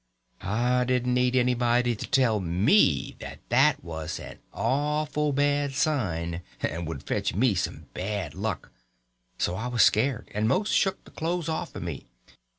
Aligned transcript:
I 0.41 0.83
didn't 0.85 1.13
need 1.13 1.35
anybody 1.35 1.95
to 1.95 2.07
tell 2.07 2.39
me 2.39 3.15
that 3.19 3.37
that 3.49 3.83
was 3.83 4.19
an 4.19 4.39
awful 4.51 5.31
bad 5.31 5.75
sign 5.75 6.41
and 6.59 6.87
would 6.87 7.03
fetch 7.03 7.35
me 7.35 7.53
some 7.53 7.85
bad 7.93 8.33
luck, 8.33 8.71
so 9.37 9.53
I 9.53 9.67
was 9.67 9.83
scared 9.83 10.31
and 10.33 10.47
most 10.47 10.73
shook 10.73 11.03
the 11.03 11.11
clothes 11.11 11.49
off 11.49 11.75
of 11.75 11.83
me. 11.83 12.07